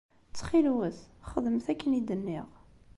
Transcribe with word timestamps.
Ttxil-wet, 0.29 0.99
xedmet 1.31 1.65
akken 1.71 1.91
i 1.99 2.01
d-nniɣ. 2.07 2.47